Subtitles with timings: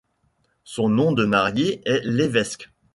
[0.63, 2.71] Son nom de mariée est Levésque.